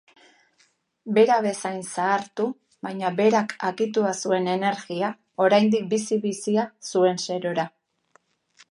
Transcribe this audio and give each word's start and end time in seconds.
Bera 1.17 1.35
bezain 1.45 1.77
zahartu 1.87 2.47
baina 2.87 3.11
berak 3.21 3.55
akitua 3.69 4.15
zuen 4.25 4.51
energia 4.57 5.11
oraindik 5.47 5.87
bizi-bizia 5.95 6.69
zuen 6.93 7.25
serora. 7.29 7.73